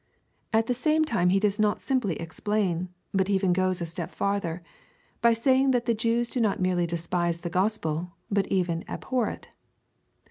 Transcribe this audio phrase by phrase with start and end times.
[0.51, 4.63] At the same time he does not simply explain, but even goes a step farther,
[5.21, 9.49] by saying that the Jews do not merely despise the gospel, but even abhor it.